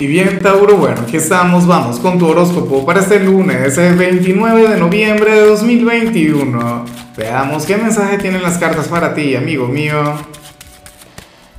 [0.00, 4.70] Y bien, Tauro, bueno, aquí estamos, vamos con tu horóscopo para este lunes, el 29
[4.70, 6.86] de noviembre de 2021.
[7.18, 10.14] Veamos qué mensaje tienen las cartas para ti, amigo mío.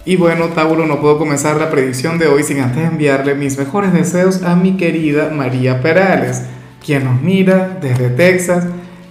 [0.06, 3.94] Y bueno, Tauro, no puedo comenzar la predicción de hoy sin antes enviarle mis mejores
[3.94, 6.42] deseos a mi querida María Perales,
[6.84, 8.66] quien nos mira desde Texas.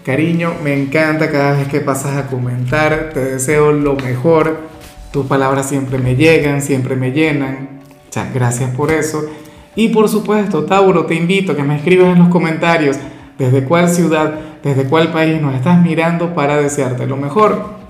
[0.04, 4.58] Cariño, me encanta cada vez que pasas a comentar, te deseo lo mejor.
[5.12, 7.79] Tus palabras siempre me llegan, siempre me llenan
[8.32, 9.24] gracias por eso.
[9.76, 12.96] Y por supuesto, Tauro, te invito a que me escribas en los comentarios
[13.38, 17.80] desde cuál ciudad, desde cuál país nos estás mirando para desearte lo mejor.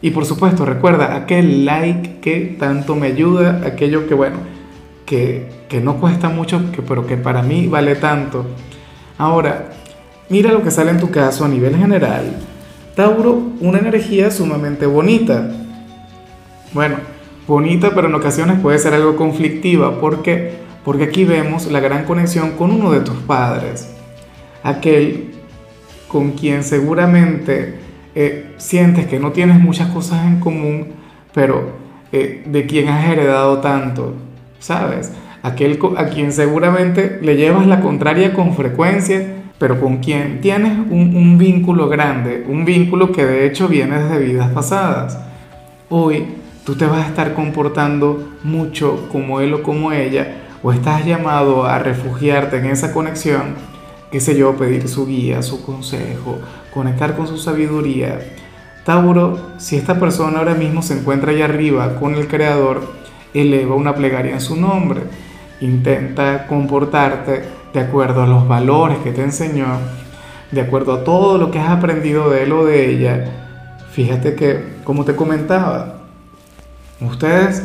[0.00, 4.36] Y por supuesto, recuerda aquel like que tanto me ayuda, aquello que, bueno,
[5.04, 8.46] que, que no cuesta mucho, que, pero que para mí vale tanto.
[9.18, 9.70] Ahora,
[10.28, 12.36] mira lo que sale en tu caso a nivel general.
[12.94, 15.50] Tauro, una energía sumamente bonita.
[16.72, 16.96] Bueno,
[17.46, 20.00] bonita, pero en ocasiones puede ser algo conflictiva.
[20.00, 20.54] ¿Por qué?
[20.84, 23.88] Porque aquí vemos la gran conexión con uno de tus padres,
[24.62, 25.32] aquel
[26.08, 27.74] con quien seguramente
[28.14, 30.86] eh, sientes que no tienes muchas cosas en común,
[31.34, 31.72] pero
[32.12, 34.14] eh, de quien has heredado tanto,
[34.60, 35.12] ¿sabes?
[35.42, 41.16] Aquel a quien seguramente le llevas la contraria con frecuencia, pero con quien tienes un,
[41.16, 45.18] un vínculo grande, un vínculo que de hecho viene desde vidas pasadas.
[45.88, 46.26] Hoy
[46.66, 51.64] tú te vas a estar comportando mucho como él o como ella, o estás llamado
[51.64, 53.54] a refugiarte en esa conexión,
[54.10, 56.40] qué sé yo, pedir su guía, su consejo,
[56.74, 58.18] conectar con su sabiduría.
[58.84, 62.82] Tauro, si esta persona ahora mismo se encuentra allá arriba con el Creador,
[63.32, 65.02] eleva una plegaria en su nombre.
[65.60, 69.78] Intenta comportarte de acuerdo a los valores que te enseñó,
[70.50, 73.24] de acuerdo a todo lo que has aprendido de él o de ella.
[73.92, 75.95] Fíjate que, como te comentaba,
[77.00, 77.62] ustedes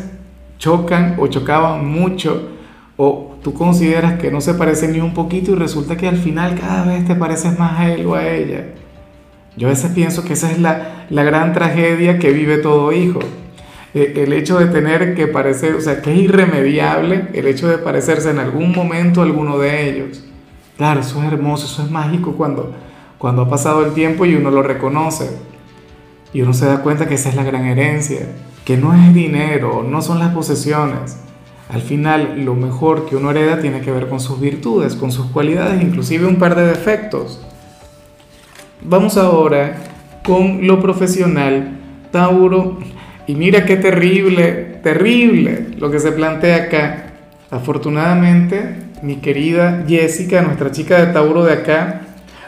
[0.58, 2.50] chocan o chocaban mucho
[2.98, 6.60] o tú consideras que no se parecen ni un poquito y resulta que al final
[6.60, 8.68] cada vez te pareces más a él o a ella.
[9.58, 13.20] Yo a veces pienso que esa es la, gran tragedia que vive todo hijo.
[13.94, 17.78] Eh, el hecho de tener que parecer, o sea, que es irremediable el hecho de
[17.78, 20.24] parecerse en algún momento a alguno de ellos.
[20.78, 22.72] Claro, eso es hermoso, eso es mágico cuando,
[23.18, 25.30] cuando ha pasado el tiempo y uno lo reconoce.
[26.34, 28.28] Y uno se da cuenta que esa es la gran herencia
[28.66, 31.18] que no es dinero, no son las posesiones.
[31.70, 35.28] Al final, lo mejor que uno hereda tiene que ver con sus virtudes, con sus
[35.28, 37.42] cualidades, inclusive un par de defectos.
[38.82, 39.78] Vamos ahora
[40.24, 41.78] con lo profesional,
[42.12, 42.80] Tauro.
[43.26, 47.14] Y mira qué terrible, terrible lo que se plantea acá.
[47.50, 52.02] Afortunadamente, mi querida Jessica, nuestra chica de Tauro de acá,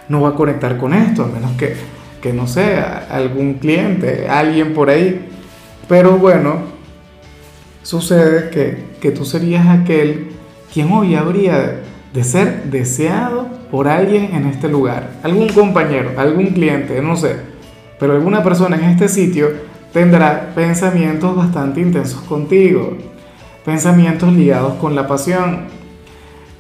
[0.10, 1.76] no va a conectar con esto, a menos que,
[2.22, 5.30] que no sea algún cliente, alguien por ahí
[5.88, 6.62] pero bueno,
[7.82, 8.50] sucede
[9.02, 10.30] que, tú serías aquel
[10.74, 11.82] quien hoy habría
[12.14, 15.10] de ser deseado por alguien en este lugar.
[15.24, 17.36] Algún compañero, algún cliente, no sé.
[18.00, 19.50] Pero alguna persona en este sitio
[19.92, 22.98] tendrá pensamientos bastante intensos contigo.
[23.66, 25.66] Pensamientos ligados con la pasión.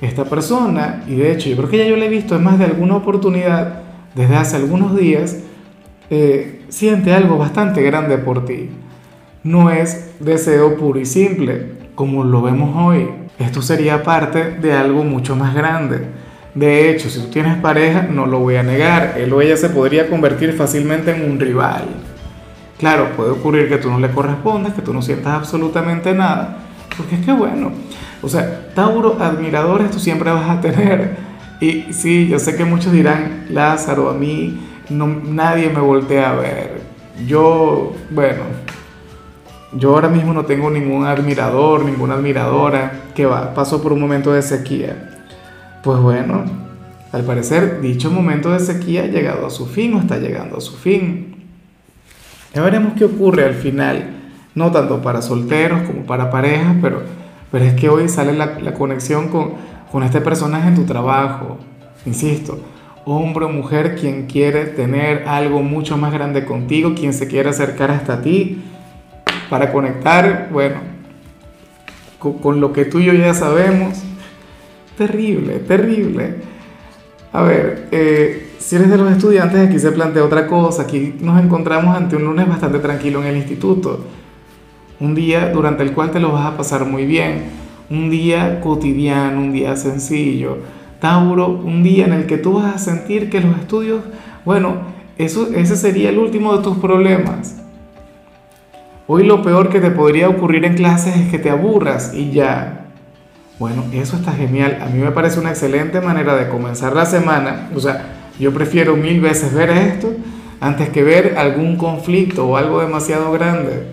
[0.02, 2.60] Esta persona, y de hecho yo creo que ya yo le he visto en más
[2.60, 3.84] de alguna oportunidad
[4.16, 5.38] desde hace algunos días,
[6.10, 8.70] eh, siente algo bastante grande por ti
[9.44, 13.10] no es deseo puro y simple, como lo vemos hoy.
[13.40, 16.08] Esto sería parte de algo mucho más grande.
[16.56, 19.70] De hecho, si tú tienes pareja, no lo voy a negar, él o ella se
[19.70, 21.86] podría convertir fácilmente en un rival.
[22.78, 26.58] Claro, puede ocurrir que tú no le correspondas, que tú no sientas absolutamente nada,
[26.96, 27.72] porque es que bueno,
[28.22, 31.16] o sea, Tauro, admiradores tú siempre vas a tener.
[31.60, 34.60] Y sí, yo sé que muchos dirán, Lázaro, a mí
[34.90, 36.82] no, nadie me voltea a ver.
[37.26, 38.44] Yo, bueno,
[39.76, 44.34] yo ahora mismo no tengo ningún admirador, ninguna admiradora que va, pasó por un momento
[44.34, 45.10] de sequía.
[45.84, 46.44] Pues bueno,
[47.12, 50.62] al parecer dicho momento de sequía ha llegado a su fin o está llegando a
[50.62, 51.36] su fin.
[52.54, 54.12] Ya veremos qué ocurre al final,
[54.54, 57.02] no tanto para solteros como para parejas, pero,
[57.52, 59.54] pero es que hoy sale la, la conexión con,
[59.92, 61.58] con este personaje en tu trabajo.
[62.06, 62.60] Insisto,
[63.06, 67.90] hombre o mujer quien quiere tener algo mucho más grande contigo, quien se quiere acercar
[67.90, 68.62] hasta ti
[69.50, 70.94] para conectar, bueno,
[72.20, 74.02] con, lo que tú y yo ya sabemos.
[74.98, 76.36] Terrible, terrible.
[77.32, 80.84] A ver, eh, si eres de los estudiantes, aquí se plantea otra cosa.
[80.84, 84.06] Aquí nos encontramos ante un lunes bastante tranquilo en el instituto.
[85.00, 87.46] Un día durante el cual te lo vas a pasar muy bien.
[87.90, 90.60] Un día cotidiano, un día sencillo.
[91.00, 94.04] Tauro, un día en el que tú vas a sentir que los estudios,
[94.46, 94.78] bueno,
[95.18, 97.63] eso, ese sería el último de tus problemas.
[99.06, 102.86] Hoy lo peor que te podría ocurrir en clases es que te aburras y ya.
[103.60, 104.80] Bueno, eso está genial.
[104.82, 107.70] A mí me parece una excelente manera de comenzar la semana.
[107.76, 110.14] O sea, yo prefiero mil veces ver esto
[110.62, 113.84] antes que ver algún conflicto o algo demasiado grande.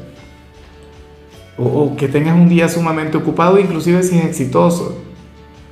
[1.59, 4.97] O, que tengas un día sumamente ocupado, inclusive si es exitoso.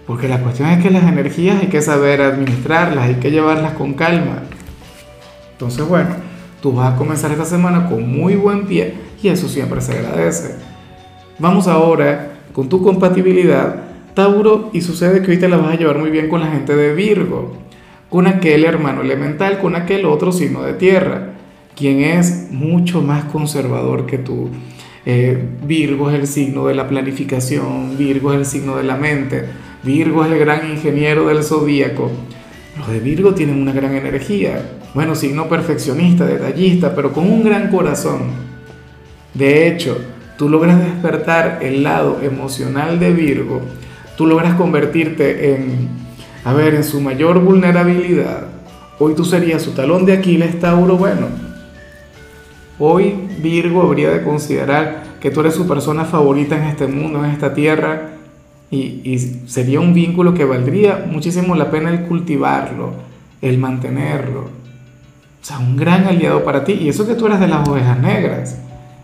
[0.05, 3.95] Porque la cuestión es que las energías hay que saber administrarlas, hay que llevarlas con
[3.95, 4.43] calma.
[5.53, 6.11] Entonces, bueno,
[6.61, 10.55] tú vas a comenzar esta semana con muy buen pie y eso siempre se agradece.
[11.39, 13.83] Vamos ahora con tu compatibilidad,
[14.15, 16.75] Tauro, y sucede que hoy te la vas a llevar muy bien con la gente
[16.75, 17.69] de Virgo
[18.09, 21.35] con aquel hermano elemental, con aquel otro signo de tierra,
[21.77, 24.49] quien es mucho más conservador que tú.
[25.05, 29.45] Eh, Virgo es el signo de la planificación, Virgo es el signo de la mente,
[29.83, 32.11] Virgo es el gran ingeniero del zodíaco.
[32.79, 34.63] Los de Virgo tienen una gran energía,
[34.95, 38.49] bueno, signo perfeccionista, detallista, pero con un gran corazón.
[39.35, 39.99] De hecho,
[40.37, 43.61] tú logras despertar el lado emocional de Virgo,
[44.17, 45.99] tú logras convertirte en
[46.45, 48.45] a ver, en su mayor vulnerabilidad,
[48.99, 51.27] hoy tú serías su talón de Aquiles, Tauro, bueno.
[52.79, 57.33] Hoy Virgo habría de considerar que tú eres su persona favorita en este mundo, en
[57.33, 58.13] esta tierra,
[58.71, 62.93] y, sería un vínculo que valdría muchísimo la pena el cultivarlo,
[63.43, 64.41] el mantenerlo.
[64.41, 66.73] O sea, un gran aliado para ti.
[66.73, 68.59] Y eso que tú eres de las ovejas negras,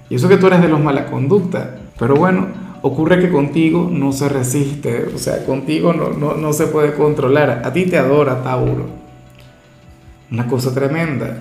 [0.09, 1.77] y eso que tú eres de los mala conducta.
[1.99, 2.49] Pero bueno,
[2.83, 7.63] ocurre que contigo no se resiste, o sea, contigo no, se puede controlar.
[7.65, 8.87] A ti te adora Tauro.
[10.31, 11.39] Una cosa tremenda.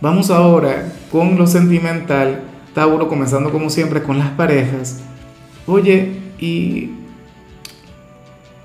[0.00, 2.42] Vamos ahora con lo sentimental.
[2.74, 5.00] Tauro, comenzando como siempre con las parejas.
[5.66, 6.90] Oye, y,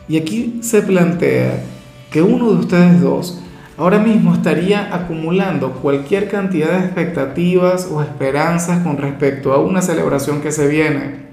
[0.07, 1.63] y aquí se plantea
[2.11, 3.42] que uno de ustedes dos
[3.77, 10.41] ahora mismo estaría acumulando cualquier cantidad de expectativas o esperanzas con respecto a una celebración
[10.41, 11.23] que se viene.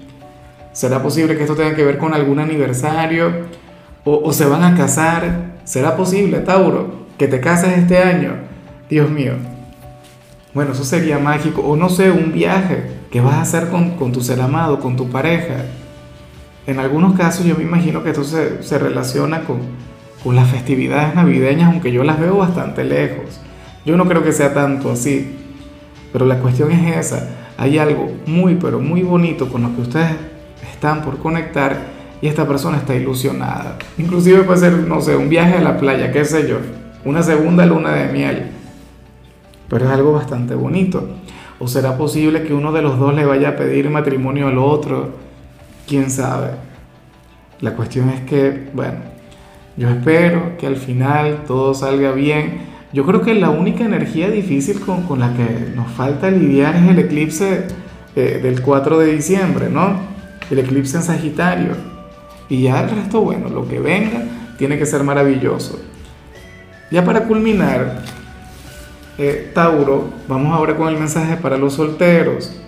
[0.73, 3.45] ¿Será posible que esto tenga que ver con algún aniversario?
[4.03, 5.57] ¿O, se van a casar?
[5.63, 8.35] ¿Será posible, Tauro, que te cases este año?
[8.89, 9.33] Dios mío.
[10.53, 11.61] Bueno, eso sería mágico.
[11.61, 15.09] O no sé, un viaje que vas a hacer con, tu ser amado, con tu
[15.09, 15.65] pareja.
[16.65, 19.59] En algunos casos yo me imagino que esto se, se relaciona con,
[20.23, 23.39] con las festividades navideñas, aunque yo las veo bastante lejos.
[23.85, 25.37] Yo no creo que sea tanto así.
[26.13, 27.29] Pero la cuestión es esa.
[27.57, 30.15] Hay algo muy, pero muy bonito con lo que ustedes
[30.71, 31.77] están por conectar
[32.21, 33.77] y esta persona está ilusionada.
[33.97, 36.57] Inclusive puede ser, no sé, un viaje a la playa, qué sé yo,
[37.03, 38.51] una segunda luna de miel.
[39.67, 41.07] Pero es algo bastante bonito.
[41.59, 45.13] ¿O será posible que uno de los dos le vaya a pedir matrimonio al otro?
[45.87, 46.51] ¿Quién sabe?
[47.59, 49.10] La cuestión es que, bueno,
[49.77, 52.69] yo espero que al final todo salga bien.
[52.93, 56.89] Yo creo que la única energía difícil con, con la que nos falta lidiar es
[56.89, 57.67] el eclipse
[58.15, 60.11] eh, del 4 de diciembre, ¿no?
[60.51, 61.71] el eclipse en Sagitario.
[62.49, 64.23] Y ya el resto, bueno, lo que venga
[64.57, 65.79] tiene que ser maravilloso.
[66.91, 68.03] Ya para culminar,
[69.17, 72.61] eh, Tauro, vamos ahora con el mensaje para los solteros.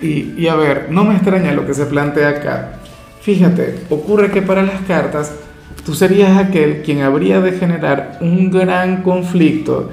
[0.00, 2.72] Y, y a ver, no me extraña lo que se plantea acá.
[3.20, 5.34] Fíjate, ocurre que para las cartas
[5.84, 9.90] tú serías aquel quien habría de generar un gran conflicto,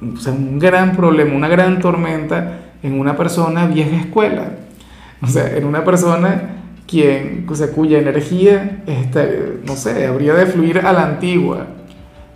[0.00, 4.52] o sea, un gran problema, una gran tormenta en una persona vieja escuela.
[5.20, 6.50] O sea, en una persona
[6.86, 11.66] quien, o sea, cuya energía, este, no sé, habría de fluir a la antigua.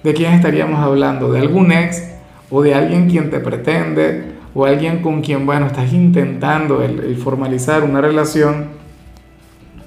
[0.02, 1.32] ¿De quién estaríamos hablando?
[1.32, 2.02] ¿De algún ex?
[2.50, 4.32] ¿O de alguien quien te pretende?
[4.52, 8.66] ¿O alguien con quien, bueno, estás intentando el, formalizar una relación?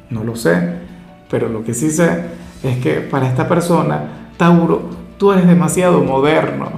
[0.09, 0.85] No lo sé.
[1.29, 6.69] Pero lo que sí sé es que para esta persona, Tauro, tú eres demasiado moderno.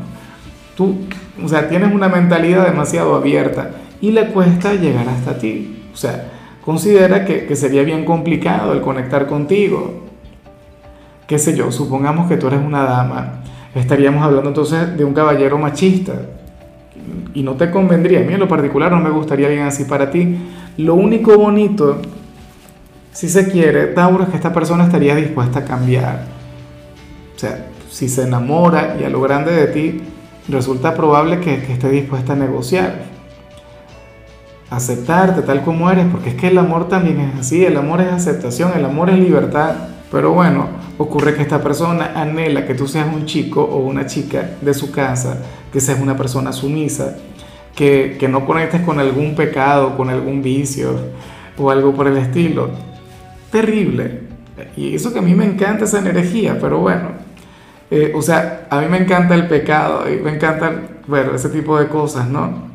[0.75, 0.95] Tú,
[1.43, 5.85] o sea, tienes una mentalidad demasiado abierta y le cuesta llegar hasta ti.
[5.93, 6.31] O sea,
[6.63, 10.03] considera que, sería bien complicado el conectar contigo.
[11.27, 13.41] Qué sé yo, supongamos que tú eres una dama,
[13.75, 16.13] estaríamos hablando entonces de un caballero machista.
[17.33, 20.09] Y no te convendría, a mí en lo particular no me gustaría alguien así para
[20.09, 20.37] ti.
[20.77, 22.01] Lo único bonito,
[23.17, 26.25] si se quiere, Tauro, es que esta persona estaría dispuesta a cambiar.
[27.35, 30.01] O sea, si se enamora y a lo grande de ti,
[30.47, 33.17] resulta probable que esté dispuesta a negociar
[34.69, 38.11] aceptarte tal como eres, porque es que el amor también es así, el amor es
[38.11, 39.73] aceptación, el amor es libertad.
[40.11, 40.67] Pero bueno,
[40.99, 44.91] ocurre que esta persona anhela que tú seas un chico o una chica de su
[44.91, 45.41] casa,
[45.73, 47.17] que seas una persona sumisa,
[47.75, 50.95] que, que no conectes con algún pecado, con algún vicio
[51.57, 52.69] o algo por el estilo.
[53.51, 54.21] Terrible.
[54.75, 57.09] Y eso que a mí me encanta esa energía, pero bueno,
[57.89, 61.79] eh, o sea, a mí me encanta el pecado y me encantan, bueno, ese tipo
[61.79, 62.67] de cosas, ¿no?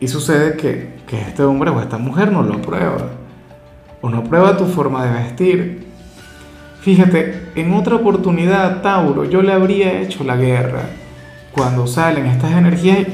[0.00, 3.10] Y sucede que, que este hombre o esta mujer no lo aprueba.
[4.00, 5.86] o no aprueba tu forma de vestir.
[6.80, 10.82] Fíjate, en otra oportunidad, Tauro, yo le habría hecho la guerra.
[11.52, 13.08] Cuando salen estas energías,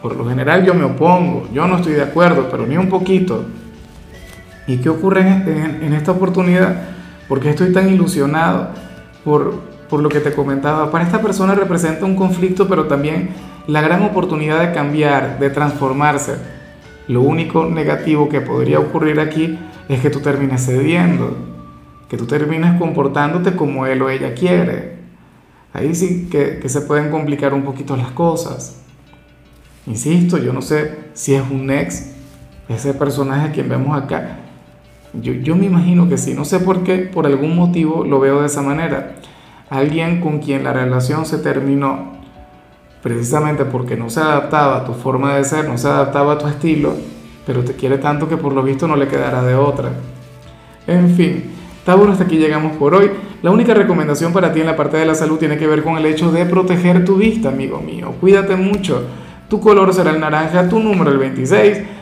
[0.00, 3.44] por lo general yo me opongo, yo no estoy de acuerdo, pero ni un poquito.
[4.70, 6.80] ¿Y qué ocurre en, esta oportunidad?
[7.28, 8.68] Porque estoy tan ilusionado
[9.24, 10.92] por, por lo que te comentaba.
[10.92, 13.30] Para esta persona representa un conflicto, pero también
[13.66, 16.36] la gran oportunidad de cambiar, de transformarse.
[17.08, 19.58] Lo único negativo que podría ocurrir aquí
[19.88, 21.36] es que tú termines cediendo,
[22.08, 24.98] que tú termines comportándote como él o ella quiere.
[25.72, 28.82] Ahí sí que, que se pueden complicar un poquito las cosas.
[29.88, 32.12] Insisto, yo no sé si es un ex,
[32.68, 34.36] ese personaje a quien vemos acá.
[35.14, 38.40] Yo, yo me imagino que sí, no sé por qué, por algún motivo lo veo
[38.40, 39.16] de esa manera.
[39.68, 42.12] Alguien con quien la relación se terminó
[43.02, 46.46] precisamente porque no se adaptaba a tu forma de ser, no se adaptaba a tu
[46.46, 46.94] estilo,
[47.46, 49.90] pero te quiere tanto que por lo visto no le quedará de otra.
[50.86, 51.44] En fin,
[51.84, 53.10] Tauro, hasta aquí llegamos por hoy.
[53.42, 55.96] La única recomendación para ti en la parte de la salud tiene que ver con
[55.96, 58.14] el hecho de proteger tu vista, amigo mío.
[58.20, 59.04] Cuídate mucho.
[59.48, 61.78] Tu color será el naranja, tu número el 26.